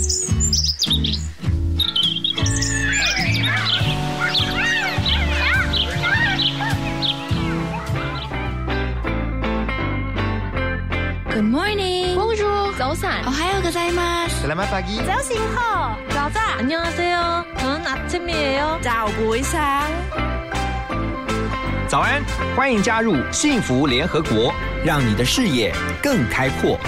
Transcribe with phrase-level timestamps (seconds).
[11.44, 12.16] morning.
[12.16, 12.72] Bonjour.
[12.78, 13.26] 早安。
[13.26, 14.46] 오하요 고자이마스.
[14.46, 14.96] Selamat pagi.
[15.04, 15.98] 早醒好。
[16.08, 16.58] 早安。
[16.60, 17.44] 안녕하세요.
[17.58, 19.82] 저는 아침이에요.早不一상
[21.86, 22.24] 早安，
[22.56, 26.80] 欢迎加入幸福联合国，让你的视野更开阔。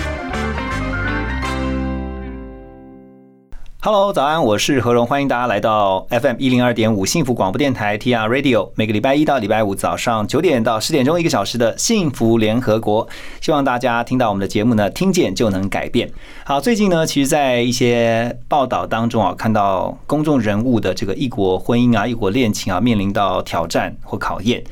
[3.85, 13.05] Hello，早安，我是何荣，欢迎大家来到 FM 一零二点五幸福广播电台 TR Radio，每个礼拜一到礼拜五早上九点到十点钟一个小时的幸福联合国，
[13.41, 16.09] 希望大家听到我们的节目呢，听见就能改变。
[16.45, 24.63] 好，最近呢，其实，在一些报道当中啊，看到公众人物的这个异国婚姻啊、异国恋情啊，面临到挑战或考验，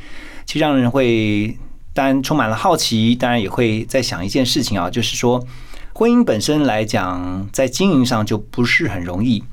[0.46, 1.58] 其实让人会
[1.94, 5.44] 当然充满了好奇，当然也会在想一件事情啊，就是说。
[5.94, 9.44] 婚姻本身来讲，在经营上就不是很容易。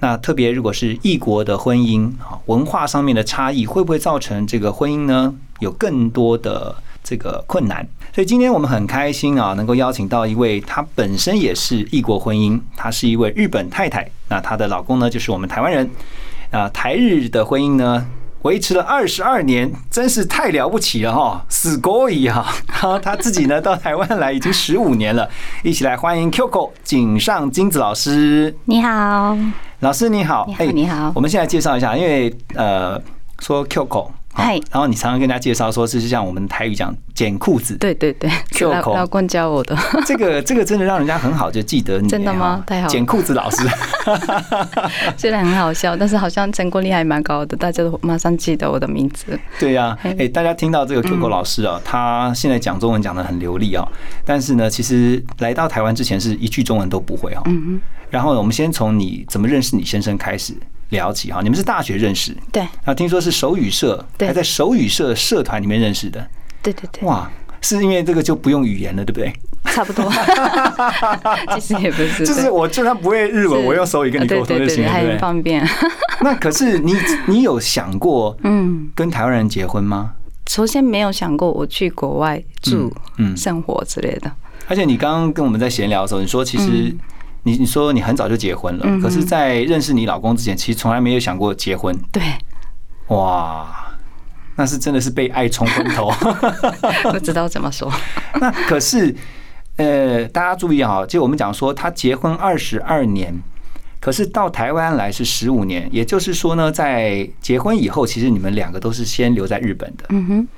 [0.00, 7.86] 那特别如果是异国的婚姻啊，文化上面的差异，会不会造成这个婚姻呢有更多的这个困难？
[8.14, 14.08] 所以今天我们很开心啊，能够邀请到一位，她本身也是异国婚姻，她是一位日本太太。
[14.28, 15.90] 那她的老公呢，就是我们台湾人。
[16.50, 18.06] 啊，台日的婚姻呢？
[18.42, 21.44] 维持了二十二年，真是太了不起了哈！
[21.48, 22.46] 死过一啊，
[23.02, 25.28] 他自己呢到台湾来已经十五年了，
[25.62, 28.56] 一起来欢迎 Qco 井上金子老师。
[28.66, 29.36] 你好，
[29.80, 31.12] 老师你好，你好，你好。
[31.14, 33.00] 我们现在介绍一下，因为呃
[33.40, 34.08] 说 Qco。
[34.38, 39.76] 嗨，然后你常常跟大家介绍说，是像我们台语讲剪裤子，对对对，老老公教我的。
[40.06, 42.62] 这个这个真的让人家很好就记得你，真的吗？
[42.64, 43.68] 太好，剪裤子老师，
[45.18, 49.36] 虽然很好笑，但是好像成功率还蛮高的，大家都马上记得我的名字。
[49.58, 53.84] 对呀，哎，大家听到这个 QQ 老师啊，他现在讲中文讲的很流利啊，
[54.24, 57.42] 但是呢，其实来到台湾之前是一句中文都不会啊。
[58.08, 60.54] 然后我们先从你怎么认识你先生开始。
[60.90, 66.26] 聊起哈，你们是大学认识，对，啊，听说是手语社，还在手语社社团里面认识的，
[66.62, 69.32] 对对对，哇，是因为这个就不用语言了，对不对？
[69.64, 70.10] 差不多，
[71.54, 75.62] 其实也不是，就是我就算不会日文，我用手语跟你沟通就行了，还很方便。
[76.22, 76.94] 那可是你，
[77.26, 80.12] 你有想过，嗯，跟台湾人结婚吗？
[80.48, 84.32] 首先没有想过我去国外住、嗯，生活之类的。
[84.66, 86.96] 而且你刚刚跟我们在闲聊的时候，你说其实。
[87.48, 91.96] 你你说你很早就结婚了，可是，在认识你老公之前，其实从来没有想过结婚。
[92.12, 92.22] 对，
[93.08, 93.94] 哇，
[94.56, 96.10] 那是真的是被爱冲昏头，
[97.10, 97.90] 不知道怎么说。
[98.38, 99.14] 那可是，
[99.76, 103.34] 呃，大家注意哈，就我们讲说，他结婚二十二年，
[103.98, 110.48] 可是到台湾来是十五年，也就是说呢，在结婚以后，其实你们两个都是先留在日本的，嗯哼，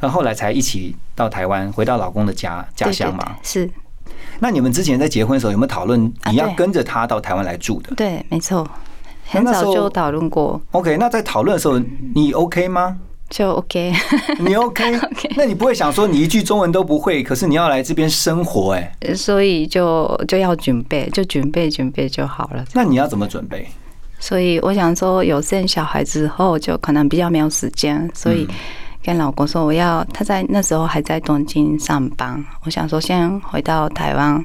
[0.00, 3.68] 那后后来才一起到台湾，回到老公的家家乡嘛，是。
[4.40, 6.00] 那你们之前在结婚的时候有没有讨论
[6.30, 7.94] 你要跟着他到台湾来住的？
[7.96, 8.66] 对，没错，
[9.26, 10.60] 很早就讨论过。
[10.70, 11.80] OK，那在讨论的时候
[12.14, 12.96] 你 OK 吗？
[13.28, 13.92] 就 OK，
[14.40, 19.14] 你 OK？OK 那你不会想说你一句中文都不会，可是你要来这边生活哎？
[19.14, 22.64] 所以就就要准备，就准备准备就好了。
[22.72, 23.66] 那你要怎么准备？
[24.18, 28.46] 所以我想说，有生小孩之后就可能比较没有时间，所以。
[29.08, 32.44] 跟老公说我要，他在那时候还在东京上班。
[32.64, 34.44] 我想说先回到台湾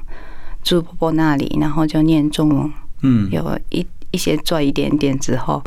[0.64, 5.62] 住婆婆那里，然后就念中文，嗯，有一一些赚一点点之后，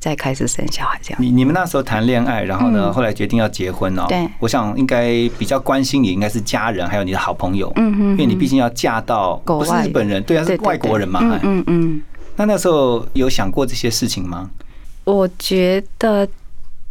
[0.00, 1.22] 再开始生小孩这样。
[1.22, 4.06] 你你们那时候谈恋爱，然后呢，后来决定要结婚哦。
[4.08, 12.02] 对，我想应该比较关心你，应该是家人还有你的好朋友，嗯嗯，因为你毕竟要嫁到不是日本人，对啊，是外国人嘛，嗯嗯嗯。
[12.34, 14.50] 那那时候有想过这些事情吗？
[15.04, 16.28] 我觉得。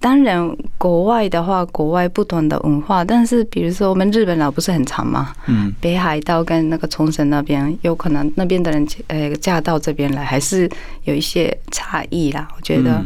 [0.04, 5.34] 当然，国外的话，国外不同的文化，但是比如说我们日本佬不是很长吗？
[5.48, 10.70] 嗯，北海道跟那个冲绳那边，有可能那边的人呃嫁到这边来，还是
[11.06, 12.46] 有一些差异啦。
[12.58, 13.02] 我觉得，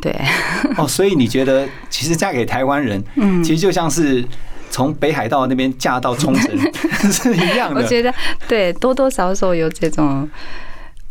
[0.00, 0.18] 对。
[0.78, 4.24] 哦，所以你觉得其实嫁给台湾人，嗯，其实就像是
[4.70, 6.58] 从北海道那边嫁到冲绳
[7.12, 7.82] 是一样的。
[7.82, 8.10] 我觉得
[8.48, 10.26] 对，多多少少有这种。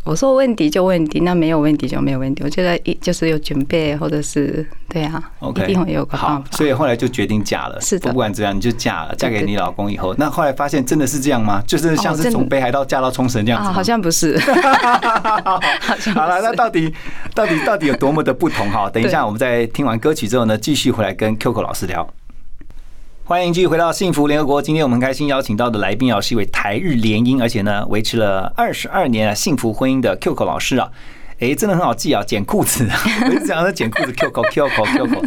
[0.03, 2.43] 我说问题就问题，那没有问题就没有问题。
[2.43, 6.43] 我觉得一就是有准备，或者是对啊，一定会有个好。
[6.51, 7.79] 所以后来就决定嫁了。
[7.79, 11.63] 是的，不管怎样你就嫁了，嫁给你老公以后，那后来发现真的是这样吗？
[11.65, 13.71] 就是像是从北海道嫁到冲绳这样子？
[13.71, 14.37] 好像不是。
[16.13, 16.93] 好了，那到底
[17.33, 18.89] 到底到底有多么的不同哈？
[18.89, 22.05] 等一下我们在听完歌曲之后呢，继续回来跟 QQ 老师聊。
[23.25, 24.61] 欢迎继续回到幸福联合国。
[24.61, 30.91] 今天我们开心邀请到的来宾啊，是一位台日联姻，而且呢维持了二十二年幸福婚姻的 QQ 老师啊。
[31.39, 32.85] 哎，真的很好记啊，剪裤子，
[33.25, 35.21] 我一直讲说剪裤子， Q 口 Q 口 Q 口。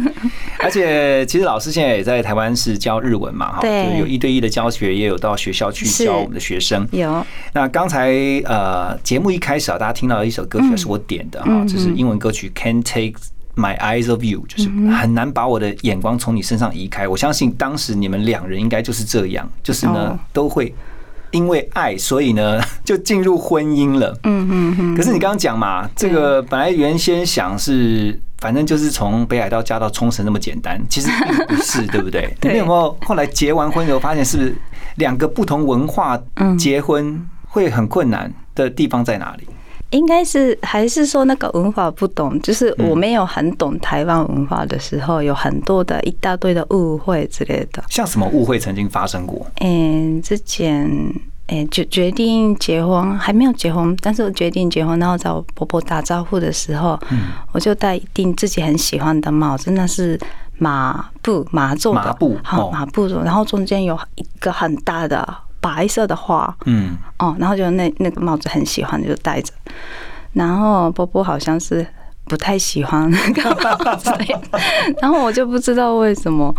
[0.59, 3.67] 而且其实老师现在也在台湾是教日文嘛，哈，
[3.99, 6.87] 有一对一的教学，也有到学校去教我们的学生。
[6.91, 8.11] 有那刚才
[8.45, 13.19] 呃节目一开始啊，大家听到的一首歌曲是我点的哈，嗯这是英文歌曲《Can't Take
[13.57, 17.07] My Eyes Off You》，就是很难把我的眼光从你身上移开。
[17.07, 20.73] 我相信当时你们两人应该就是这样，就是呢哦都会
[21.31, 24.17] 因为爱，所以呢 就进入婚姻了。
[24.23, 31.09] 嗯嗯嗯，可是你刚刚讲嘛，这个本来原先想是，反正就是从北海道嫁到冲绳那么简单，其实
[31.47, 32.33] 并不是， 对不对？
[32.43, 34.55] 你们有没有后来结完婚以后发现，是不是
[34.95, 39.47] 两个不同文化嗯结婚会很困难的地方在哪里？
[39.91, 47.83] 应该是还是说那个文化不懂，就是我没有很懂台湾文化的时候，有很多的一大堆的误会之类的。
[47.89, 49.45] 像什么误会曾经发生过？
[49.61, 50.89] 嗯，之前
[51.47, 56.99] 诶决决定结婚还没有结婚，但是我决定结婚，然后找婆婆打招呼的时候，
[57.53, 60.19] 我就戴一顶自己很喜欢的帽子，那是
[60.57, 65.25] 麻布麻做的麻布好哦麻布的，然后中间有一个很大的
[65.75, 69.51] 白色的花，嗯，哦，然后就那那个帽子很喜欢，就戴着。
[70.33, 71.85] 然后波波好像是
[72.25, 74.11] 不太喜欢 那个帽子，
[75.01, 76.53] 然后我就不知道为什么。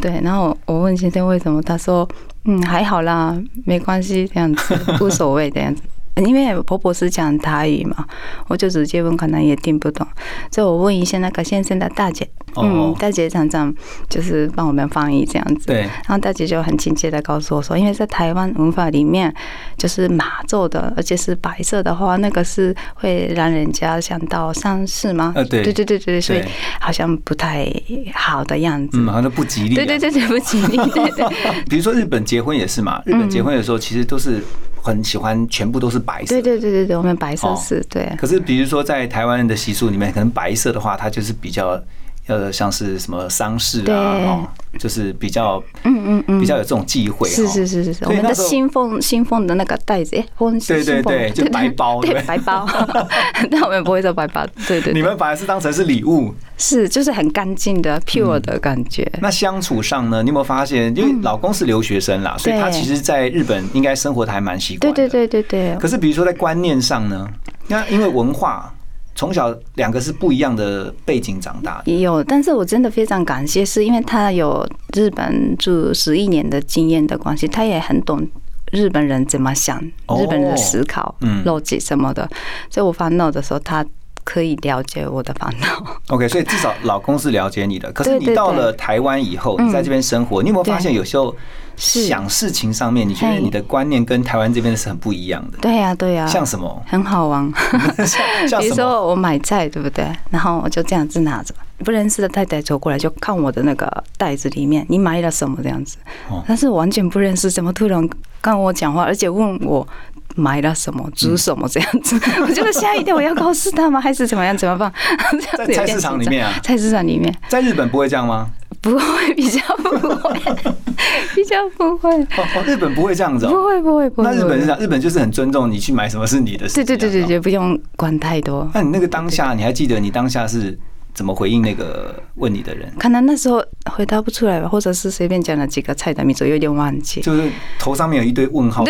[0.00, 2.08] 对，然后我问先生为什么，他说
[2.44, 5.82] 嗯还好啦，没关系，这样子无所谓这样子。
[6.16, 8.04] 因为婆婆是讲台语嘛，
[8.48, 10.06] 我就直接问，可能也听不懂，
[10.50, 13.74] 所以我问一下那个先生的大姐，嗯哦，大姐常常
[14.08, 15.66] 就是帮我们翻译这样子。
[15.66, 19.34] 对，然后大姐就很亲切的告诉我说，因为在台湾文化里面，
[19.76, 25.32] 就是马做的，而且是白色的话，那个是会让人家想到丧事吗？
[25.34, 26.40] 呃对对对对对，所以
[26.80, 27.68] 好像不太
[28.14, 28.98] 好的样子。
[28.98, 29.76] 嗯，好像不吉利、啊。
[29.76, 31.26] 对对对对不起，对对
[31.68, 34.40] 比如说日本结婚也是嘛，日本结婚的时候其实都是
[34.84, 36.34] 很喜欢全部都是白色。
[36.34, 38.06] 对对对对对，我们白色哦是对。
[38.18, 41.82] 可是比如说在台湾人的习俗里面，可能白色的话，它就是比较
[42.26, 44.48] 呃像是什么丧事啊，哦，
[44.78, 47.28] 就是比较嗯嗯嗯比较有这种忌讳。
[47.28, 52.66] 是哦是是是是，我们的所以那时候信奉信奉的那个袋子，哎，婚对对对就白包对对白包，
[53.50, 56.34] 但我们不会做白包，对对，你们反而是当成是礼物。
[56.56, 59.10] 是就是很干净的 pure 的感觉。
[59.20, 60.94] 那相处上呢，你有没有发现？
[60.96, 64.94] 因为老公是留学生啦，所以他其实在日本应该生活的还蛮习惯的。
[64.94, 67.28] 对对对对对，可是比如说在观念上呢，
[67.66, 68.72] 那因为文化
[69.14, 71.84] 从小两个是不一样的背景长大的。
[71.86, 78.26] 也有，但是我真的非常感谢，是因为他有日本住十一年的经验的关系，他也很懂。
[78.72, 82.28] 日本人怎么想，哦日本人的思考、嗯逻辑什么的，
[82.68, 83.86] 所以我烦恼的时候，他
[84.24, 86.00] 可以了解我的烦恼。
[86.08, 87.92] OK，所以至少老公是了解你的。
[87.92, 91.34] 可是你到了台湾以后，在这边生活，你有没有发现有时候
[91.76, 95.58] 想事情上面，你觉得你的观念跟台湾这边是很不一样的？
[95.58, 96.82] 对呀、对呀、像什么？
[96.86, 97.50] 很好玩。
[98.60, 98.74] 比如？
[98.74, 100.10] 说我买菜，对不对？
[100.30, 105.96] 然后我就这样子拿着，不认识的太太走过来，就看我的那个袋子里面，你买了什么这样子
[106.30, 106.42] 哦。
[106.46, 108.08] 但是完全不认识，怎么突然
[108.40, 109.86] 跟我讲话，而且问我
[110.34, 112.18] 买了什么、煮什么这样子？
[112.42, 114.00] 我觉得吓一跳，我要告诉他吗？
[114.00, 114.56] 还是怎么样？
[114.56, 114.92] 怎么办？
[115.56, 118.48] 在菜市场里面啊菜市场里面在日本不会这样吗？
[118.80, 120.38] 不会，比较不会，
[121.34, 123.50] 比较不会，哦哦，日本不会这样子哦。
[123.50, 124.28] 不会，不会，不会。
[124.28, 126.84] 那日本是这不会样，日本就是很尊重你去买什么是你的事情。
[126.84, 128.70] 对对对对对，不用管太多。
[128.74, 130.78] 那你那个当下，你还记得你当下是
[131.14, 132.92] 怎么回应那个问你的人？
[132.98, 137.20] 可能那时候回答不出来吧，或者是随便讲了几个菜的名字，有点忘记。
[137.20, 138.84] 就是头上面有一堆问号。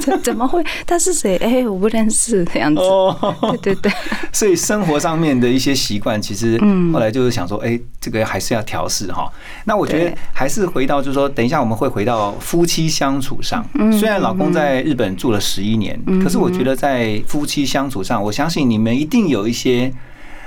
[0.00, 0.64] 怎 怎么会？
[0.86, 1.36] 他是谁？
[1.38, 2.80] 哎、我不认识这样子。
[2.80, 3.92] 哦，对对对，
[4.32, 9.30] 所以生活上面的一些习惯，其实嗯后来就是想说，哎，这个还是要调试哈。
[9.64, 13.66] 那我觉得对还是回到，就是说，等一下我们会回到夫妻相处上。
[13.74, 19.92] 嗯虽然老公在日本住了十一年，可是我觉得在夫妻相处上，我相信你们一定有一些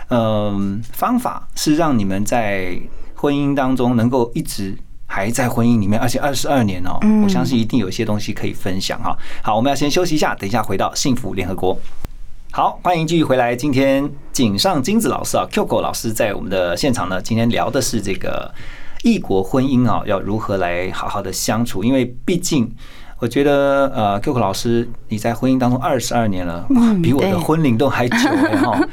[0.10, 2.80] 嗯方法，是让你们在
[3.16, 4.78] 婚姻当中能够一直。
[5.10, 9.18] 还在婚姻里面，而且二十二年哦，嗯我相信一定有一些东西可以分享哈。
[9.42, 11.80] 好，我们要先休息一下，等一下回到幸福联合国。
[12.52, 13.56] 好，欢迎继续回来。
[13.56, 18.54] 今天井上金子老师啊，Q 狗老师在我们的现场呢，今天聊的是这个
[19.02, 21.86] 异国婚姻啊，要如何来好好的相处？
[21.86, 22.70] 因为毕竟
[23.20, 28.88] 我觉得呃，Q 狗老师你在婚姻当中二十二年了，哇，嗯比我的婚龄都还久了 哈。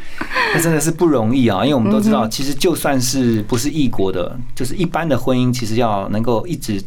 [0.54, 6.83] 那真的是不容易啊，因为我们都知道，其实就算是不是异国的，就是一般的婚姻，其实要能够一直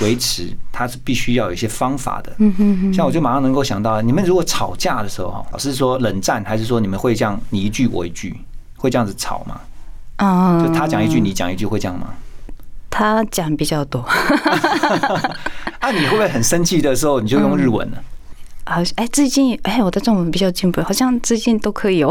[0.00, 2.32] 维持，它是必须要有一些方法的。
[2.38, 8.36] 嗯哼哼，像我就马上能够想到，你们如果吵架的时候，哈，老师说冷战，还是说你们会这样你一句我一句，
[8.76, 9.60] 会这样子吵吗？
[10.16, 12.08] 啊，就他讲一句，你讲一句，会这样吗？
[12.96, 14.00] 他讲比较多，
[15.80, 17.98] 啊，你会不会很生气的时候，你就用日文呢？
[18.64, 22.10] 好像哎，最近哎，我的中文比较进步，好像最近都可以哦。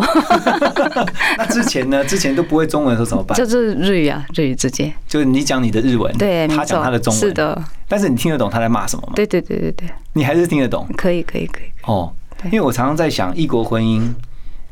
[1.40, 2.06] 那之前呢？
[2.06, 3.36] 之前都不会中文的时候怎么办？
[3.36, 4.94] 就是日语啊，日语直接。
[5.08, 7.60] 就是你讲你的日文，对，他讲他的中文，是的。
[7.88, 9.14] 但是你听得懂他在骂什么吗？
[9.16, 10.88] 对对对对对，你还是听得懂。
[10.96, 11.66] 可以可以可以。
[11.88, 12.14] 哦，
[12.46, 14.08] 因为我常常在想，异国婚姻，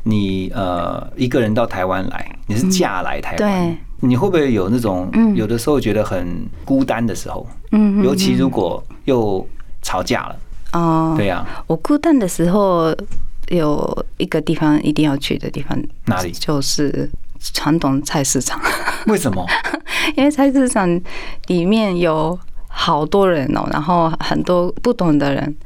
[0.04, 7.46] 你呃一个人到台湾来，你是嫁来台湾，对，你会不会有那种有的时候觉得很孤单的时候？
[7.72, 9.46] 嗯，尤其如果又
[9.82, 10.36] 吵架了。
[10.72, 11.44] 哦，对呀。
[11.66, 12.94] 我孤单的时候
[13.48, 16.30] 有一个地方一定要去的地方，哪里？
[16.32, 17.08] 就是
[17.40, 18.60] 传统菜市场。
[19.06, 19.46] 为什么？
[20.16, 21.00] 因为菜市场
[21.46, 25.56] 里面有好多人哦，然后很多不懂的人，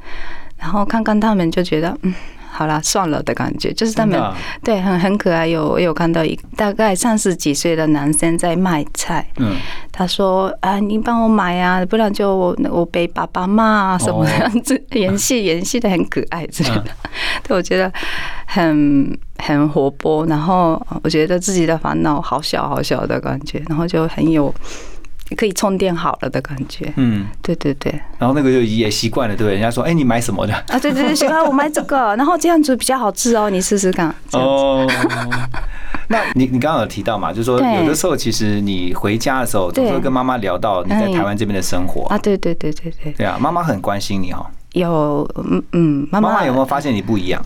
[0.57, 2.13] 然后看看他们就觉得嗯。
[2.51, 4.19] 好啦，算了的感觉，就是他们
[4.63, 5.47] 对很很可爱。
[5.47, 9.55] 有我有看到一大概三十几岁的男生在卖菜，嗯，
[9.91, 16.85] 他说啊，你帮我买啊，不然就我我被爸爸骂啊什么样子， 演戏演戏的很可爱之类的，
[17.43, 17.91] 对我觉得
[18.45, 20.25] 很很活泼。
[20.25, 24.53] 然后我觉得自己的烦恼好小好小的感觉，然后就很有。
[25.35, 30.53] 可以充电好了的感觉，嗯，对对对，然后那个就也习惯了，对人家说，哎，你买什么的？
[30.67, 34.13] 啊，对对对，喜欢我买这个，然后这样子比较好吃哦，你试试看。
[34.33, 34.87] 哦，
[36.07, 42.07] 那你你刚刚有提到嘛，就是说有的时候其实你回家的时候，总是会跟妈妈聊到你在台湾这边的生活。
[42.07, 44.45] 啊，对对对对对，对啊，妈妈很关心你哦。
[44.73, 47.41] 有，嗯嗯，妈妈有没有发现你不一样？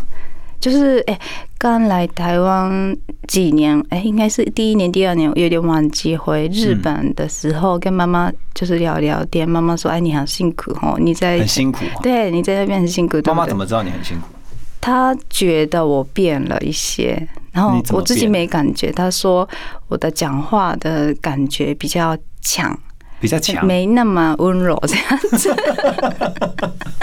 [0.64, 1.20] 就是哎，
[1.58, 2.96] 刚来台湾
[3.28, 6.16] 几年，哎，应该是第一年、第二年，我有点忘记。
[6.16, 14.28] 回日本的时候，跟妈妈就是聊聊天，妈妈说：“哎，你好辛苦哦，你在很辛苦，对，你在那边很辛苦。”妈妈怎么知道你很辛苦？
[14.80, 18.90] 她觉得我变了一些，然后我自己没感觉。
[18.90, 19.46] 她说
[19.90, 22.80] 我的讲话的感觉比较强。
[23.20, 25.54] 比较强，没那么温柔这样子。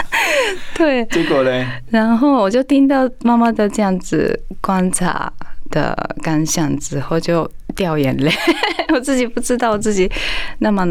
[0.75, 1.65] 对，结果呢？
[1.89, 5.31] 然后我就听到妈妈的这样子观察
[5.69, 8.31] 的感想之后，就掉眼泪。
[8.93, 10.09] 我自己不知道自己
[10.59, 10.85] 那么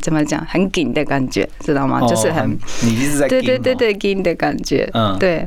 [0.00, 2.00] 怎么讲，很紧的感觉，知道吗？
[2.08, 5.46] 就是很，你一直在对对对对紧的感觉，嗯，对。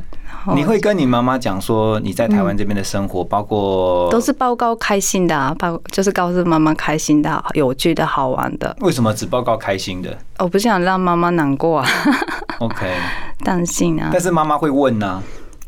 [0.54, 8.74] 你会跟你妈妈讲说你在台湾这边的生活，包括都是报告开心的，啊，报就是告诉妈妈开心的、有趣的好玩的。
[8.80, 10.16] 为什么只报告开心的？
[10.38, 11.88] 我不想让妈妈难过啊。
[12.58, 12.86] OK，
[13.44, 14.10] 担心啊。
[14.12, 15.22] 但是妈妈会问呢。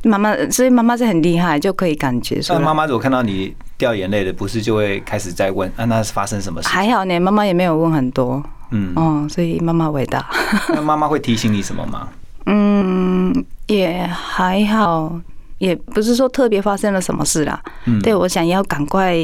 [0.04, 2.58] 妈妈，所以妈妈是很厉害，就可以感觉说。
[2.58, 5.84] 那妈妈如果看到你掉眼泪的，不是就会开始在问啊？
[5.84, 6.68] 那是发生什么事？
[6.68, 8.42] 还好呢，妈妈也没有问很多。
[8.70, 10.28] 嗯哦，所以妈妈伟大。
[10.74, 12.08] 那妈妈会提醒你什么吗？
[12.46, 13.32] 嗯，
[13.68, 15.20] 也还好，
[15.58, 17.62] 也不是说特别发生了什么事啦。
[17.86, 19.16] 嗯，对我想要赶快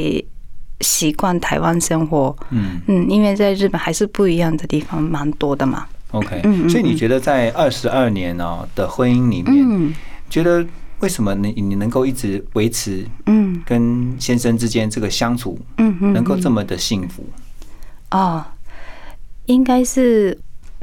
[0.81, 2.35] 习惯台湾生活。
[2.49, 5.85] 嗯嗯，因为在日本还是不一样的地方蛮多的嘛。
[6.11, 9.93] OK，所以你觉得在二十二年呢的婚姻里面，
[10.29, 10.65] 觉得
[11.01, 17.23] 为什么你你能够一直维持嗯跟先生之间这个相处，嗯嗯，能够这么的幸福？
[18.11, 18.43] 哦，
[19.45, 20.35] 应该是。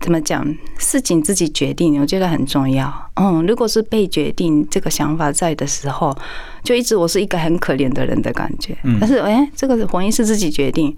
[0.02, 0.46] 怎么讲？
[0.78, 2.92] 事情自己决定，我觉得很重要。
[3.14, 6.16] 嗯，如果是被决定这个想法在的时候，
[6.62, 8.76] 就一直我是一个很可怜的人的感觉。
[8.84, 10.94] 嗯，但是哎，这个婚姻是自己决定，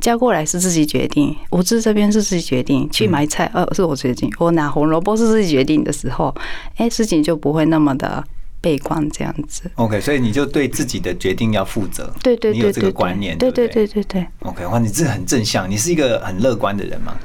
[0.00, 6.34] 嫁过来是自己决定，物资这边是自己决定，去买菜呃是我决定，我拿红萝卜是自己决定的时候，
[6.76, 8.22] 哎，事情就不会那么的
[8.60, 9.62] 悲观这样子。
[9.76, 12.12] OK，所以你就对自己的决定要负责。
[12.22, 14.26] 对对对，你有这个观念，对对对对对。
[14.40, 17.16] OK，哇，你这很正向，你是一个很乐观的人吗？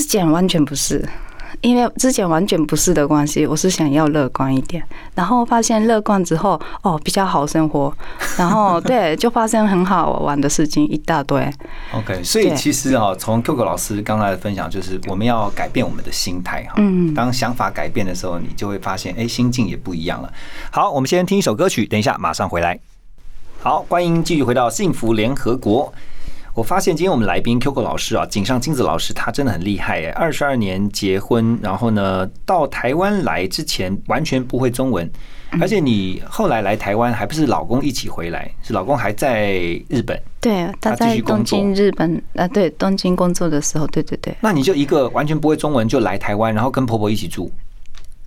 [0.00, 1.06] 之前完全不是，
[1.60, 4.82] 因为之前完全不是的关系，我是想要乐观一点，
[5.14, 7.94] 然后发现乐观之后，哦，比较好生活，
[8.38, 11.46] 然后 对，就发生很好玩的事情一大堆。
[11.92, 16.76] OK，所以其实啊，从 Q Q 老师刚才的分享，就是我们要改变我们的心态哈。
[16.78, 17.12] 嗯。
[17.12, 20.32] 当想法改变的时候，你就会发现，哎，心境也不一样了。
[20.70, 22.80] 好，我们先听一首歌曲，等一下马上回来。
[23.62, 25.92] 好，欢迎继续回到幸福联合国。
[26.54, 30.10] 我发现今天我们来宾 Q Q 老师啊，井上金子老师，他真的很厉害哎！
[30.10, 35.08] 二十二年结婚，然后呢，到台湾来之前完全不会中文，
[35.60, 39.52] 而且你后来来台湾还不是老公一起回来，是老公还在
[39.88, 40.20] 日本。
[40.40, 44.36] 对，他在东京日本啊，对，东京工作的时候，对对对。
[44.40, 47.50] 那你就一个完全不会中文就来台湾，然后跟婆婆一起住？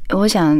[0.09, 0.57] 我想。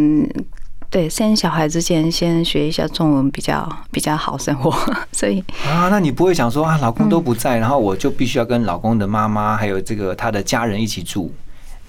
[0.94, 4.72] 对，生小孩之前先学一下中文比较比较好生活，
[5.12, 11.34] 所以啊，那你不会想说啊，老公都不在，然后我就必须要跟老公的妈妈还有这个他的家人一起住，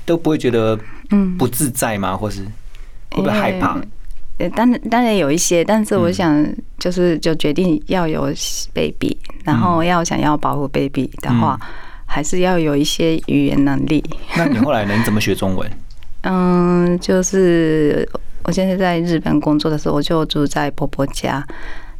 [0.06, 0.78] 都不会觉得
[1.10, 2.16] 嗯不自在吗？
[2.16, 2.40] 或是
[3.10, 3.78] 会不会害怕？
[4.38, 6.42] 呃，当然当然有一些，但是我想
[6.78, 8.32] 就是就决定要有
[8.72, 11.60] baby，然后要想要保护 baby 的话，
[12.06, 14.02] 还是要有一些语言能力。
[14.34, 15.70] 那你后来能怎么学中文？
[16.24, 18.08] 嗯，就是。
[18.44, 21.44] 我现在在日本工作的时候，我就住在婆婆家，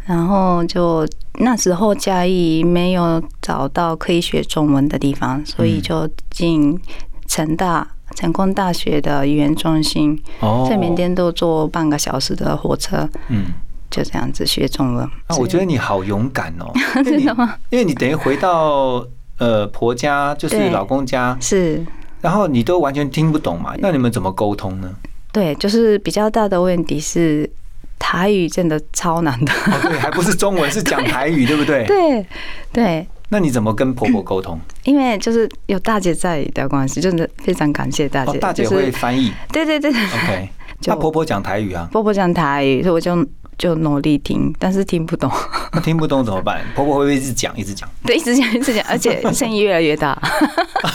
[0.07, 1.07] 然后就
[1.41, 6.79] 那时候嘉义没有找到可以学中文的地方，所以就进
[7.27, 13.47] 成大成功大学的语言中心，哦在缅甸都坐半个小时的火车，嗯，
[13.91, 15.09] 就这样子学中文。
[15.29, 16.71] 那我觉得你好勇敢哦，
[17.03, 17.57] 真的吗？
[17.71, 19.05] 因为你等于回到
[19.39, 21.85] 呃婆家，就是老公家，是。
[22.21, 24.91] 然后你都完全听不懂嘛，那你们怎么沟通呢？
[25.35, 27.51] 对，就是比较大的问题是
[27.99, 29.53] 台语真的超难的。
[29.53, 31.85] 哦，对，还不是中文， 是讲台语，对不对？。
[31.87, 32.25] 对
[32.73, 34.57] 对，那你怎么跟婆婆沟通？
[34.85, 38.31] 因为就是有大姐在的关系，真的非常感谢大姐。
[38.31, 40.49] 哦，大姐就是会翻译对对对对，，OK。
[40.87, 43.27] 那婆婆讲台语啊，婆婆讲台语，所以我就
[43.59, 45.29] 就努力听，但是听不懂。
[45.73, 46.61] 那听不懂怎么办？
[46.77, 47.89] 婆婆会不会一直讲，一直讲？
[48.07, 50.17] 对，一直讲一直讲，而且声音越来越大。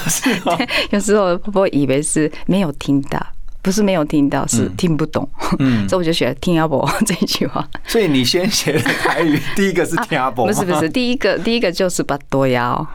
[0.08, 0.58] 是哦，
[0.92, 3.20] 有时候婆婆以为是没有听到，
[3.62, 5.28] 不是没有听到，是嗯听不懂。
[5.60, 7.68] 嗯， 所以我就学听阿伯 这一句话。
[7.86, 12.88] 所以你先学的台语，第一个是听阿伯，不是不是，第一个 第一个就是巴多腰，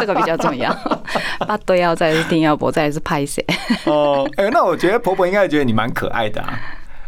[0.00, 0.72] 这个比较重要。
[1.46, 3.44] 巴多腰，再是听阿伯，再是拍谁。
[3.84, 6.58] 哦，哎、那我觉得婆婆应该觉得你蛮可爱的啊，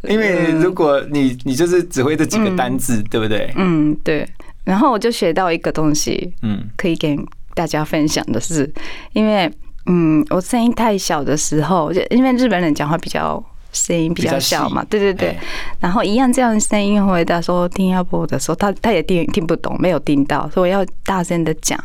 [0.03, 3.53] 因为如果你你就是只会这几个单字，对不对？
[3.57, 4.27] 嗯，对。
[4.65, 7.17] 然后我就学到一个东西，嗯可以跟
[7.55, 8.73] 大家分享的是，
[9.13, 9.51] 因为
[9.87, 15.41] 嗯，我声音太小的时候，就因为日本人讲话比较声音比较小嘛，对对对哎。
[15.81, 21.79] 然后一样这样的声音回答说听要播的时候，他他也听听不懂，没有听到，所以我要大声的讲。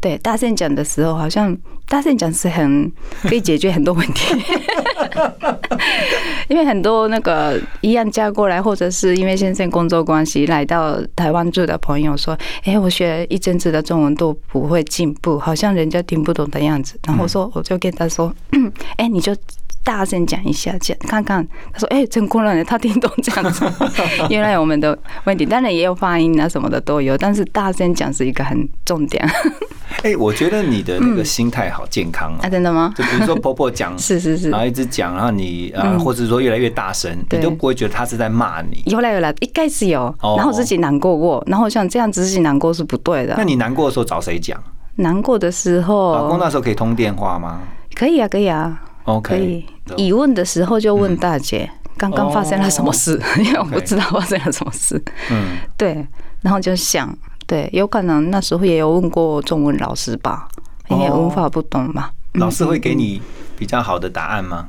[0.00, 2.90] 对，大声讲的时候，好像大声讲是很
[3.22, 4.34] 可以解决很多问题，
[6.48, 18.34] 因为很多那个一样嫁过来，或者是因为先生工作关系来到台湾住的朋友说：“哎、我学一阵子的中文都不会进步，好像人家听不懂的样子。”然后我说，我就跟他说
[18.96, 19.34] ：“哎、你就。”
[19.84, 21.46] 大声讲一下，讲看看。
[21.72, 23.64] 他说：“哎、成功了呢，他听懂这样子。
[24.30, 29.24] 原来我们的问题，当然也有发音啊什么的都有，但是大声讲是一个很重点
[30.02, 32.92] 哎、我觉得你的那个心态好健康哦、啊，真的吗？
[32.96, 38.82] 就比如说婆婆讲， 是是是然，后一直讲，然后你啊，嗯或者说越来越大声，你对都不会觉得他是在骂你。
[38.86, 43.44] 有啦有啦，一开始有，哦然后自己难过过，然后我想这样自己难过是不对的那。
[43.44, 44.60] 你难过的时候找谁讲？
[44.96, 47.60] 难过的时候，老公那时候可以通电话吗
[47.94, 49.64] 可以啊，可以啊，？OK，可以。
[49.96, 53.20] 疑问的时候就问大姐，刚刚发生了什么事？
[53.38, 55.02] 因为我不知道发生了什么事。
[55.30, 56.06] 嗯，对，
[56.42, 60.48] 然后就想，对，有可能那时候也有问过中文老师吧，
[60.88, 62.10] 因为文法不懂嘛。
[62.34, 63.22] 老师会给嗯你
[63.56, 64.68] 比较好的答案吗？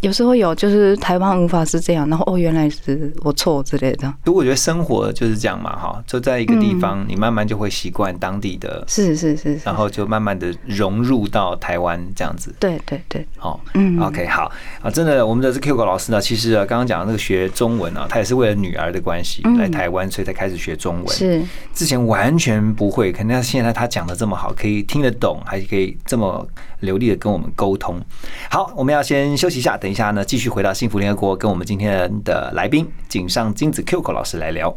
[0.00, 4.12] 有时候有，就是台湾无法是这样，然后哦，原来是我错之类的。
[4.24, 12.54] 如果我觉得生活就是这样嘛，哈，就在一个地方，你慢慢就会习惯当地的，是是是是然，后就慢慢的融入到台湾这样子。
[12.58, 14.50] 对对对，好，嗯 OK，好
[14.82, 21.08] 啊，真的，我们的这 Q 狗老师呢，其实啊，刚刚讲的那个学中文啊，他也是为了女儿的关系嗯来台湾，所以才开始学中文。
[21.08, 21.42] 是
[21.74, 26.46] 之前完全不会，可能现在他讲的这么好，可以听得懂，还可以这么
[26.80, 28.00] 流利的跟我们沟通。
[28.48, 34.74] 好，我们要先休息一下，等一下呢，继续回到幸福联合国，跟我们今天的来宾井上金子 Q 口老师来聊。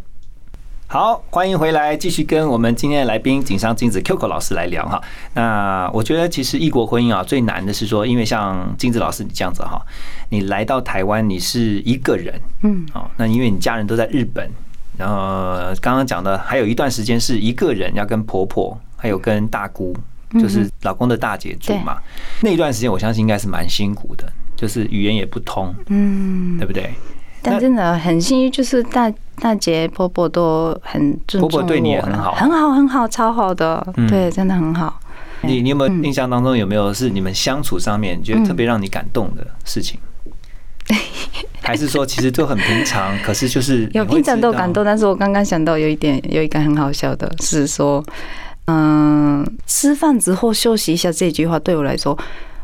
[0.88, 5.02] 好，欢迎回来，继续跟我们今天的来宾井上金子 Q 口老师来聊哈。
[5.34, 9.82] 那我觉得其实异国婚姻啊，最难的是说，因为像金子老师你这样子哈，
[10.30, 12.86] 你来到台湾，你是一个人，嗯。
[12.94, 14.48] 哦，那因为你家人都在日本，
[14.96, 19.96] 然后刚刚讲的还有一段时间是一个人要跟婆婆还有跟大姑，
[20.34, 21.98] 就是老公的大姐住嘛，
[22.42, 24.32] 那一段时间我相信应该是蛮辛苦的，
[24.64, 26.90] 就是语言也不通，嗯，对不对？
[27.42, 34.98] 但真的很幸运，就是大大姐婆婆都很尊重婆婆对你也很好很好很好，超好的嗯，对，真的很好。
[35.42, 40.00] 你你有没有嗯印象当中有没有是你们相处上面觉得特别让你感动的事情？
[41.62, 48.02] 还是说其实都很平常，可是就是有平常都感动，但是我刚刚想到有一点，有一个很好笑的是说，
[48.68, 52.18] 嗯，吃饭之后休息一下这句话对我来说。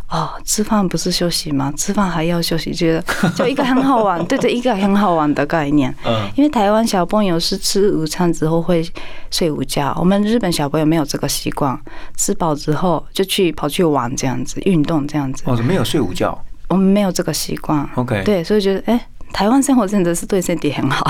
[0.10, 1.72] 哦，吃饭不是休息吗？
[1.78, 3.04] 吃饭还要休息，觉得
[3.38, 5.94] 就一个很好玩，对对，一个很好玩的概念。
[6.06, 8.84] 嗯因为台湾小朋友是吃午餐之后会
[9.30, 11.80] 睡午觉，我们日本小朋友没有这个习惯，
[12.18, 16.38] 吃饱之后就去跑去玩这样子，运动这样子，哦，没有睡午觉
[16.70, 17.88] 我们没有这个习惯。
[17.96, 21.06] ，OK，对，所以觉得哎、台湾生活真的是对身体很好。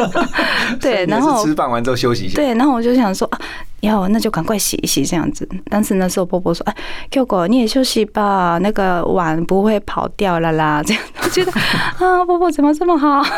[0.80, 3.38] 对，然后吃饭完之后休息一下，对，然后我就想说啊，
[3.84, 5.48] 要那就赶快洗一洗这样子。
[5.70, 6.76] 但是那时候波波说，哎
[7.10, 10.82] ，Q 哥你也休息吧，那个碗不会跑掉了啦。
[10.86, 11.52] 这样我觉得
[11.98, 13.22] 啊，波波怎么这么好？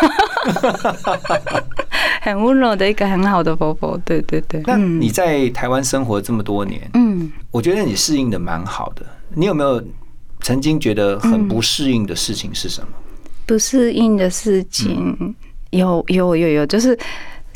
[2.23, 4.63] 很温柔的一个很好的婆婆，对对对。
[4.67, 9.07] 那你在台湾生活这么多年，嗯，我觉得你适应的蛮好的。
[9.35, 9.83] 你有没有
[10.41, 12.89] 曾经觉得很不适应的事情是什么？
[13.47, 15.35] 不适应的事情
[15.71, 16.99] 有有有有，就是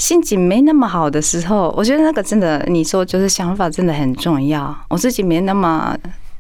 [0.01, 4.75] 心情没那么好的时候，我觉得那个真的，你说就是想法真的很重要。
[4.89, 5.95] 我自己没那么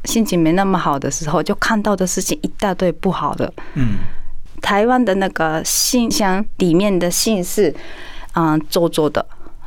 [0.06, 3.52] 心情没那么好的时候，就看到的事情一大堆不好的。
[3.74, 3.98] 嗯，
[4.62, 7.72] 台湾的那个信箱里面的信是
[8.32, 9.24] 啊做做的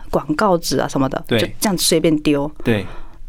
[0.09, 2.51] 广告纸啊什么的，就这样随便丢。
[2.63, 2.83] 对，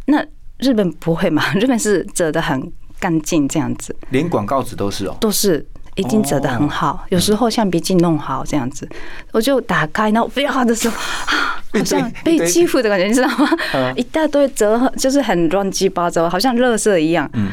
[0.07, 0.25] 那
[0.57, 1.53] 日本不会嘛？
[1.61, 5.15] 日本是折的很干净，这样子连广告纸都是哦。
[5.21, 7.05] 都是已经折得很好。
[7.09, 8.89] 有时候橡皮筋弄好这样子，
[9.33, 13.93] 我就打开，然后不要的时候，啊 好像被欺负的感觉，你知道吗嗯？
[13.97, 17.29] 一大堆折，就是很乱七八糟，好像垃圾一样。
[17.35, 17.49] 嗯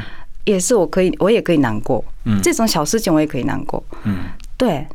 [0.45, 2.04] 也是我可以，我也可以难过。
[2.25, 3.82] 嗯这种小事情我也可以难过。
[4.06, 4.23] 嗯，
[4.58, 4.88] 对，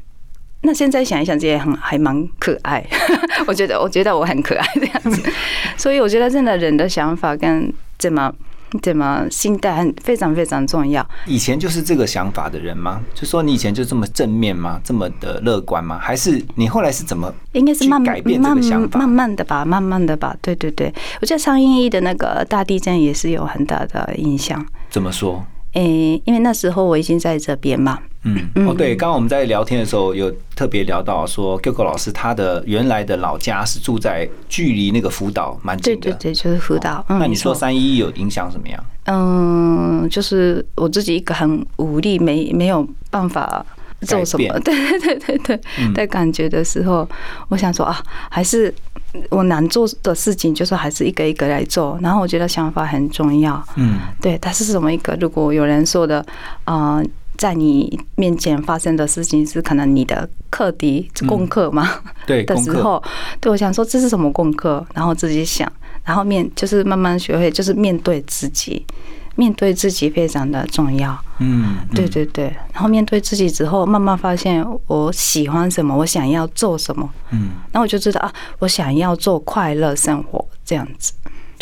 [0.63, 2.85] 那现在想一想，这也很还蛮可爱。
[3.47, 5.23] 我觉得，我觉得我很可爱这样子，
[5.79, 8.33] 所以我觉得真的人的想法跟怎么
[8.83, 11.07] 怎么心态很非常非常重要。
[11.27, 13.01] 以前就是这个想法的人吗？
[13.15, 14.81] 就说你以前就这么正面吗？
[14.85, 15.99] 这么的乐观吗？
[15.99, 20.37] 还是你后来是怎么应该是慢慢改变这慢个想法慢慢的吧，慢慢的吧。
[20.41, 24.65] 对对对，我觉得上一的那个大地震也是有很大的影响。
[24.91, 25.45] 怎么说？
[25.73, 36.01] 诶、因为那时候我已经在这边嘛，嗯，哦，对，刚刚我们在聊天的时候有特别聊到说，QQ 老师他的原来的老家是住在距离那个福岛蛮近的。
[36.01, 37.05] 对对对，就是福岛。
[37.09, 38.85] 嗯，那你说三一有影响什么样？
[39.07, 43.65] 嗯，就是我自己一个很无力，没没有办法
[44.01, 47.09] 做什么，改 对对对对对嗯的感觉的时候，
[47.49, 47.97] 我想说啊，
[48.29, 48.75] 还是
[49.31, 51.97] 我难做的事情，就是还是一个一个来做。
[52.03, 55.17] 然后我觉得想法很重要，嗯对，它是什么一个？
[55.21, 56.25] 如果有人说的，
[56.65, 57.01] 啊，
[57.37, 61.89] 在你面前发生的事情是可能你的课题功课吗？
[62.27, 62.57] 对， 的。
[62.57, 63.03] 时候，
[63.41, 65.71] 对我想说这是什么功课，然后自己想，
[66.05, 68.85] 然后面就是慢慢学会，就是面对自己，
[69.35, 71.17] 面对自己非常的重要。
[71.39, 81.13] 嗯，嗯对，对对，然后面对自己之后，慢慢发现我喜欢什么，我想要做什么，嗯，然后我就知道啊，我想要做快乐生活这样子。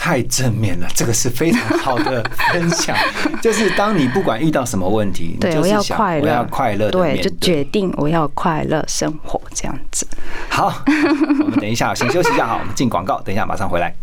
[0.05, 2.95] 太正面了，这个是非常好的分享。
[3.41, 7.31] 就是当你不管遇到什么问题，你对，我要快乐，我要快乐的对，就。
[7.41, 10.07] 决定我要快乐生活这样子。
[10.51, 13.95] 好， 我们等一下先休息一下，好，我们进广告，等一下马上回来。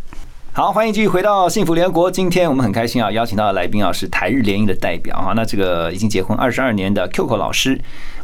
[0.54, 2.10] 好，欢迎继续回到幸福联合国。
[2.10, 5.34] 今天我们很开心啊，邀请到的来宾啊是台日联谊的代表哈。
[5.36, 7.80] 那这个已经结婚二十二年的 QQ 老师，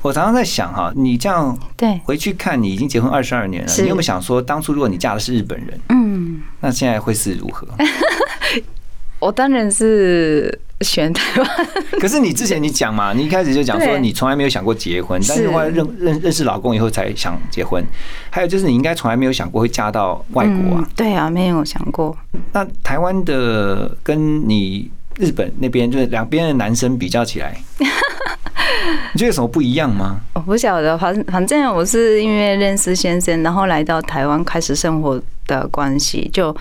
[0.07, 7.67] 我常常在想哈，你这样对，回去看，你已经结婚二十二年了，你有没有想说，当初如果你嫁的是日本人，嗯，那现在会是如何？
[9.19, 11.49] 我当然是选台湾。
[11.99, 17.83] 可是你之前你讲嘛，你一开始就讲说你从来没有想过结婚，但是是后来认认认识老公以后才想结婚。
[18.29, 20.87] 还有就是你应该从来没有想过会嫁到外国啊嗯。
[20.95, 22.15] 对啊，没有想过。
[22.53, 27.59] 那台湾的跟你日本那边就是两边的男生比较起来，
[29.13, 30.17] 你觉得有什么不一样吗？
[30.33, 36.55] 我不晓得，反反正我是因为认识先生，然后来到台湾开始生活的关系，就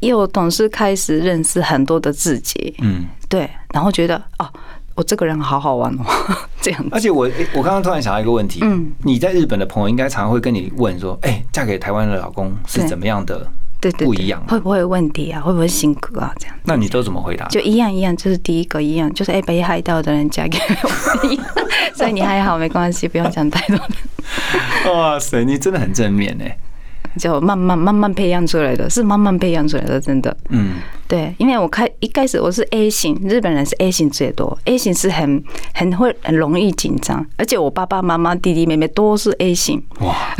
[0.00, 4.48] 又总是开始认识很多的自己，嗯，对，然后觉得哦，
[4.94, 6.04] 我这个人好好玩哦，
[6.60, 6.88] 这样子。
[6.92, 13.46] 而且我我刚刚突然想到一个问题，嗯，你在日本的朋友应该常会跟你问说，哎，嫁给台湾的老公是怎么样的？
[13.82, 15.40] 对对对不一样会不会有问题啊？
[15.40, 16.32] 会不会性格啊？
[16.38, 17.46] 这样那你都怎么回答？
[17.48, 20.88] 就一样一样，就是第一个一样，就是哎、被害到的人嫁给我
[21.94, 23.88] 所以你还好没关系，不用讲太多的，
[24.94, 26.56] 哇塞，你真的很正面哎。
[27.18, 30.34] 就慢慢慢慢培养出来的，是慢慢培养出来的，真的。
[30.48, 40.16] 嗯，对，因为我开一开始我是 A 型，日本人是 A 型最多，A 型是很很会很容易紧张，而且我爸爸妈妈、弟弟妹妹都是 A 型，哇，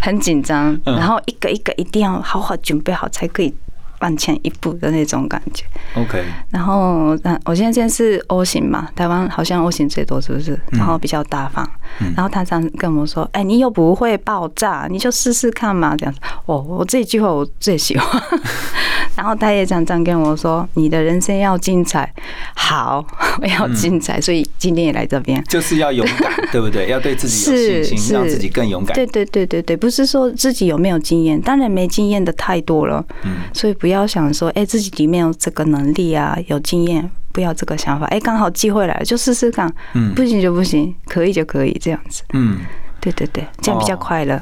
[0.00, 3.54] 很紧张，嗯然后一个一个一定要好好准备好才可以
[4.00, 5.64] 往前一步的那种感觉。
[5.94, 10.58] OK，然后，那我现在现在是 O 型嘛，台湾好像 O 型最多，是不是？
[10.72, 11.68] 然后比较大方，
[12.00, 18.22] 嗯然后他常跟我说：“哎，你又不会爆炸，你就试试看嘛。”这样子，哦，我这句话我最喜欢。
[19.16, 22.10] 然后他也常常跟我说：“你的人生要精彩，
[22.54, 23.04] 好，
[23.42, 25.42] 我要精彩。”所以今天也来这边。
[25.44, 26.88] 就是要勇敢， 对不对？
[26.88, 28.94] 要对自己有是信心，是让自己更勇敢。
[28.94, 40.14] 对对对对对，不是说自己有没有经验，当然没经验的太多了，嗯所以不要想说，哎、自己里面有这个能力啊，有经验，不要这个想法，哎、刚好机会来了就试试看，嗯。
[40.14, 42.58] 不行就不行，可以就可以这样子，嗯，
[43.00, 44.40] 对对对，这样比较哦快乐。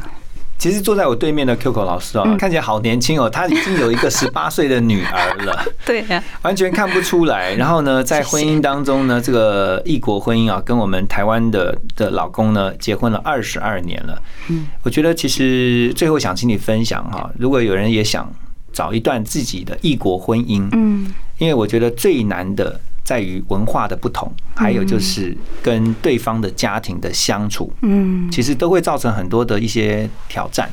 [0.59, 2.37] 其实坐在我对面的 QQ 老师哦，嗯。
[2.37, 7.55] 看起来好年轻哦，他已经有一个 十八岁的女儿了，对呀、完全看不出来。
[7.55, 14.21] 然后呢， 在婚姻当中呢，这个异国婚姻啊，跟我们台湾的的老公呢结婚了二十二年了。
[14.49, 18.29] 嗯，我觉得其实最后想请你分享哈，如果有人也想
[18.73, 21.07] 找一段自己的异国婚姻，嗯
[21.39, 30.71] 因为我觉得最难的在于文化的不同，还有就是跟对方的家庭的相处，嗯，其实都会造成很多的一些挑战。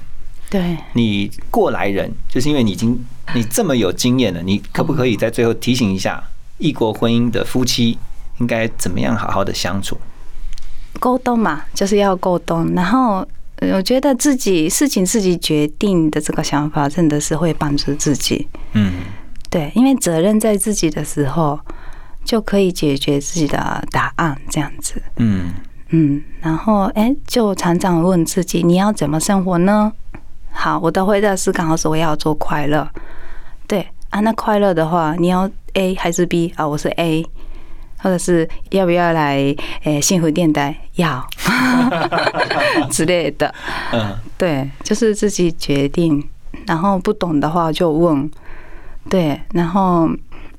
[0.49, 6.23] 对，你过来人，就是因为你已经你这么有经验了，你可不可以在最后提醒一下
[6.58, 7.97] 异国婚姻的夫妻
[8.39, 9.97] 应该怎么样好好的相处？
[10.99, 12.71] 沟通嘛，就是要沟通。
[12.73, 18.47] 然后呃我觉得自己事情自己决定的这个想法，真的是会帮助自己。
[18.73, 18.93] 嗯
[19.55, 21.57] 对，因为责任在自己的时候，
[22.25, 25.01] 就可以解决自己的答案，这样子。
[25.15, 25.53] 嗯
[25.91, 29.93] 嗯，然后哎、就常常问自己，你要怎么生活呢？
[30.51, 32.85] 好，我的回答是刚好是我要做快乐。
[33.65, 36.67] 对啊，那快乐的话，你要 A 还是 B 啊？
[36.67, 37.25] 我是 A，
[37.99, 40.75] 或者是要不要来诶、幸福电台？
[40.95, 41.25] 要
[42.91, 43.55] 之类的。
[43.93, 46.21] 嗯对，就是自己决定，
[46.67, 48.29] 然后不懂的话就问。
[49.09, 50.09] 对，然后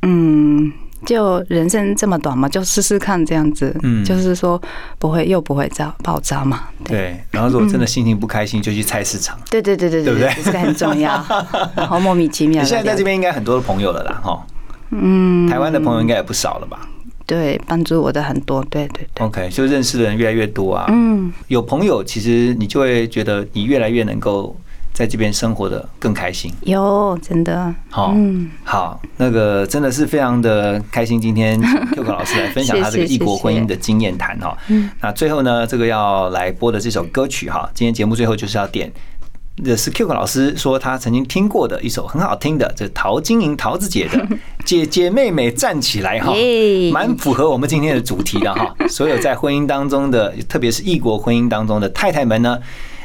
[0.02, 0.72] 嗯，
[1.04, 3.76] 就人生这么短嘛，就试试看这样子。
[3.82, 4.60] 嗯就是说
[4.98, 6.64] 不会又不会遭爆炸嘛。
[6.84, 7.20] 对，对。
[7.30, 9.38] 然后如果真的心情不开心，就去菜市场。
[9.50, 11.24] 对对对对对不对这个很重要。
[11.74, 12.62] 然后莫名其妙的。
[12.62, 14.46] 你现在在这边应该很多的朋友了啦，哈。
[14.90, 16.88] 嗯，台湾的朋友应该也不少了吧
[17.26, 19.26] 对帮助我的很多，对对对。
[19.26, 20.86] ？OK，就认识的人越来越多啊。
[20.88, 24.56] 嗯，有朋友，其实你就会觉得你越来越能够
[24.96, 26.50] 在这边生活的更开心。
[26.62, 27.74] 有真的。
[27.90, 31.60] 好嗯，好，那个真的是非常的开心，今天
[31.92, 34.56] Q 哥老师来分享他这个异国婚姻的经验谈哈。
[35.02, 38.90] 那最后呢，这个要来播的这首歌曲哈，今天节目最后就是要点。
[39.64, 44.18] 这是 Q 哥老师说他曾经听过的一首很好听的，这陶晶莹桃子姐的
[44.66, 48.74] 《姐姐妹妹站起来》哈耶，蛮符合我们今天的主题的哈。
[48.88, 52.58] 所有在婚姻当中的，特别是异国婚姻当中的太太们呢，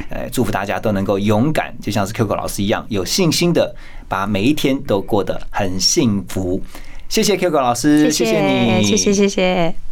[0.10, 3.74] 呃，祝福大家都能够勇敢，就像是 Q 哥老师一样，有信心的
[4.10, 6.62] 把每一天都过得很幸福。
[7.08, 9.91] 谢谢 Q 哥老师，谢谢你，谢谢谢谢谢。